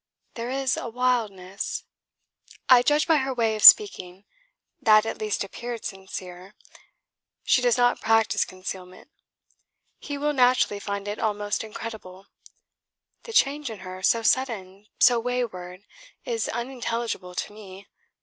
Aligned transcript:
There 0.33 0.49
is 0.49 0.77
a 0.77 0.89
wildness... 0.89 1.83
I 2.67 2.81
judge 2.81 3.05
by 3.05 3.17
her 3.17 3.35
way 3.35 3.55
of 3.55 3.63
speaking; 3.63 4.25
that 4.81 5.05
at 5.05 5.19
least 5.19 5.43
appeared 5.43 5.85
sincere. 5.85 6.55
She 7.43 7.61
does 7.61 7.77
not 7.77 8.01
practise 8.01 8.43
concealment. 8.43 9.11
He 9.99 10.17
will 10.17 10.33
naturally 10.33 10.79
find 10.79 11.07
it 11.07 11.19
almost 11.19 11.63
incredible. 11.63 12.25
The 13.25 13.31
change 13.33 13.69
in 13.69 13.81
her, 13.81 14.01
so 14.01 14.23
sudden, 14.23 14.87
so 14.97 15.19
wayward, 15.19 15.83
is 16.25 16.49
unintelligible 16.49 17.35
to 17.35 17.53
me. 17.53 17.87